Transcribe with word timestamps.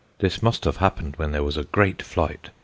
This 0.17 0.41
must 0.41 0.65
have 0.65 0.77
happened 0.77 1.17
when 1.17 1.31
there 1.31 1.43
was 1.43 1.57
a 1.57 1.63
great 1.63 2.01
flight. 2.01 2.49